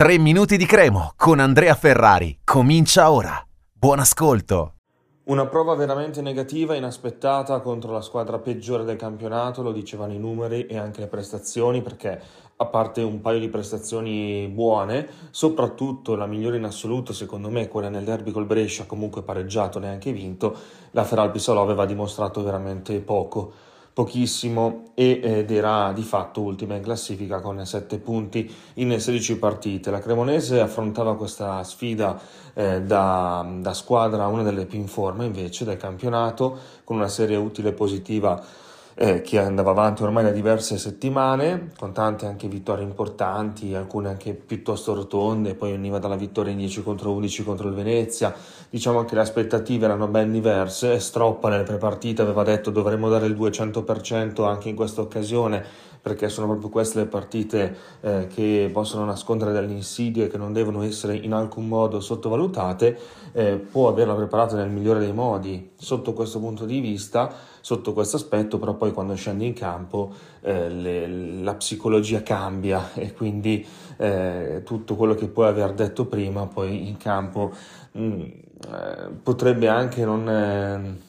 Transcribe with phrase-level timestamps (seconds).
[0.00, 2.38] 3 minuti di cremo con Andrea Ferrari.
[2.42, 3.38] Comincia ora.
[3.70, 4.76] Buon ascolto.
[5.24, 10.64] Una prova veramente negativa, inaspettata contro la squadra peggiore del campionato, lo dicevano i numeri
[10.64, 12.18] e anche le prestazioni, perché
[12.56, 17.90] a parte un paio di prestazioni buone, soprattutto la migliore in assoluto, secondo me, quella
[17.90, 20.56] nel derby col Brescia, comunque pareggiato, neanche vinto,
[20.92, 23.52] la Feralpi Salò aveva dimostrato veramente poco
[23.92, 29.90] pochissimo ed era di fatto ultima in classifica con 7 punti in 16 partite.
[29.90, 32.20] La Cremonese affrontava questa sfida
[32.54, 37.36] eh, da, da squadra, una delle più in forma invece del campionato, con una serie
[37.36, 43.74] utile positiva eh, che andava avanti ormai da diverse settimane, con tante anche vittorie importanti,
[43.74, 48.34] alcune anche piuttosto rotonde, poi veniva dalla vittoria in 10 contro 11 contro il Venezia.
[48.68, 53.34] Diciamo che le aspettative erano ben diverse, Stroppa nelle prepartite aveva detto dovremmo dare il
[53.34, 55.64] 200% anche in questa occasione,
[56.00, 60.82] perché sono proprio queste le partite eh, che possono nascondere delle insidie che non devono
[60.82, 62.98] essere in alcun modo sottovalutate,
[63.32, 68.16] eh, può averla preparata nel migliore dei modi sotto questo punto di vista, sotto questo
[68.16, 71.06] aspetto, però poi quando scendi in campo eh, le,
[71.42, 76.96] la psicologia cambia e quindi eh, tutto quello che puoi aver detto prima poi in
[76.96, 77.52] campo
[77.92, 81.08] mh, mm, eh, potrebbe anche non eh,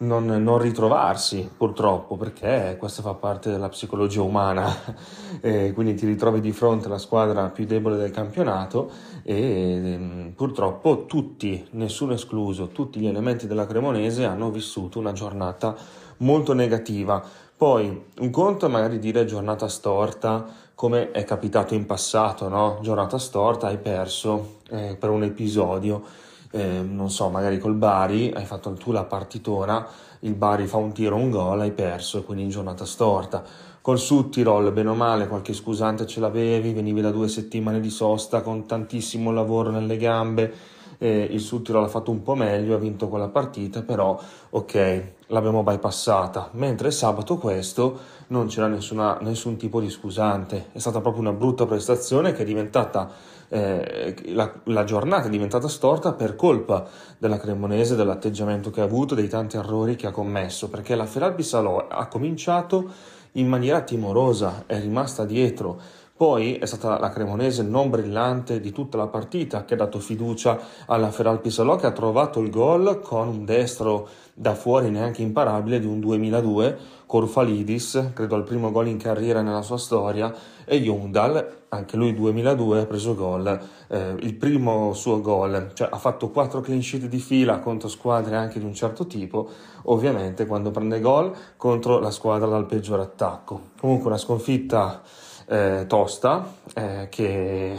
[0.00, 4.74] non, non, ritrovarsi purtroppo perché questo fa parte della psicologia umana
[5.40, 8.90] e quindi ti ritrovi di fronte alla squadra più debole del campionato
[9.22, 15.76] e ehm, purtroppo tutti, nessuno escluso, tutti gli elementi della Cremonese hanno vissuto una giornata
[16.18, 17.22] molto negativa.
[17.56, 22.78] Poi un conto è magari dire giornata storta come è capitato in passato, no?
[22.80, 26.02] Giornata storta, hai perso eh, per un episodio
[26.50, 29.86] eh, non so, magari col Bari hai fatto tu la partitona,
[30.20, 33.42] il Bari fa un tiro, un gol, hai perso, quindi in giornata storta.
[33.80, 38.42] Col Sudtirol, bene o male, qualche scusante ce l'avevi, venivi da due settimane di sosta
[38.42, 40.52] con tantissimo lavoro nelle gambe,
[40.98, 45.62] eh, il Sudtirol ha fatto un po' meglio, ha vinto quella partita, però ok, l'abbiamo
[45.62, 46.50] bypassata.
[46.52, 51.64] Mentre sabato questo non c'era nessuna, nessun tipo di scusante, è stata proprio una brutta
[51.64, 53.10] prestazione che è diventata
[53.52, 56.88] eh, la, la, giornata è diventata storta per colpa
[57.18, 61.42] della Cremonese, dell'atteggiamento che ha avuto, dei tanti errori che ha commesso, perché la Feralbi
[61.42, 62.90] Salò ha cominciato
[63.32, 65.80] in maniera timorosa, è rimasta dietro.
[66.20, 70.60] Poi è stata la Cremonese non brillante di tutta la partita che ha dato fiducia
[70.84, 75.80] alla Feralpi Salò che ha trovato il gol con un destro da fuori neanche imparabile
[75.80, 80.30] di un 2002 Corfalidis, credo al primo gol in carriera nella sua storia,
[80.66, 83.58] e Jungdal, anche lui 2002, ha preso gol,
[83.88, 88.36] eh, il primo suo gol, cioè ha fatto quattro clean sheet di fila contro squadre
[88.36, 89.48] anche di un certo tipo,
[89.84, 93.70] ovviamente quando prende gol contro la squadra dal peggior attacco.
[93.80, 95.02] Comunque una sconfitta
[95.50, 97.76] eh, tosta eh, che,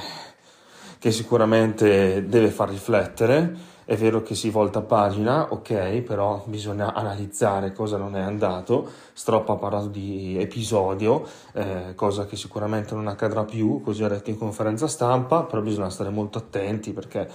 [1.00, 7.74] che sicuramente deve far riflettere è vero che si volta pagina, ok, però bisogna analizzare
[7.74, 8.90] cosa non è andato.
[9.12, 14.30] Stroppa ha parlato di episodio, eh, cosa che sicuramente non accadrà più, così ha detto
[14.30, 17.28] in conferenza stampa, però bisogna stare molto attenti perché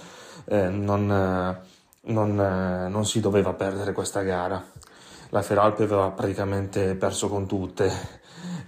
[0.45, 1.05] eh, non,
[2.01, 4.63] non, eh, non si doveva perdere questa gara.
[5.29, 7.91] La Feralpi aveva praticamente perso con tutte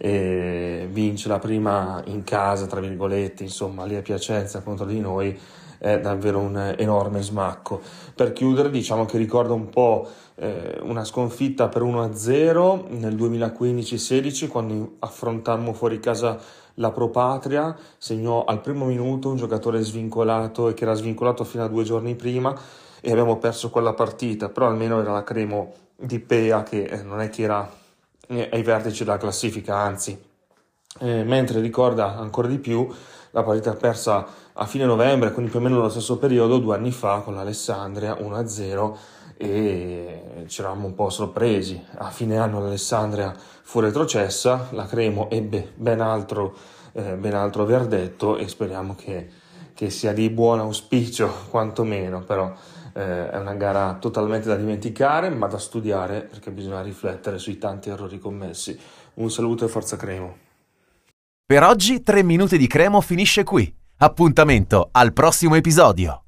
[0.02, 5.38] e vince la prima in casa, tra virgolette, insomma, lì a Piacenza contro di noi
[5.78, 7.82] è davvero un enorme smacco.
[8.16, 14.96] Per chiudere, diciamo che ricorda un po' eh, una sconfitta per 1-0 nel 2015-16 quando
[15.00, 16.40] affrontammo fuori casa
[16.76, 21.64] la Pro Patria, segnò al primo minuto un giocatore svincolato e che era svincolato fino
[21.64, 22.58] a due giorni prima
[23.02, 27.20] e abbiamo perso quella partita, però almeno era la Cremo di Pea che eh, non
[27.20, 27.70] è che era
[28.30, 30.28] eh, ai vertici della classifica, anzi.
[31.00, 32.88] Eh, mentre ricorda ancora di più
[33.32, 36.92] la partita persa a fine novembre, quindi più o meno nello stesso periodo, due anni
[36.92, 38.98] fa con l'Alessandria 1-0
[39.38, 41.82] e ci eravamo un po' sorpresi.
[41.98, 46.56] A fine anno l'Alessandria fu retrocessa, la Cremo ebbe ben altro,
[46.92, 49.30] eh, ben altro verdetto e speriamo che,
[49.80, 52.54] che, sia di buon auspicio quantomeno, però
[52.94, 57.90] eh, è una gara totalmente da dimenticare ma da studiare perché bisogna riflettere sui tanti
[57.90, 58.78] errori commessi.
[59.16, 60.36] Un saluto e forza Cremo.
[61.46, 63.74] Per oggi 3 minuti di Cremo finisce qui.
[64.00, 66.18] Appuntamento al prossimo episodio.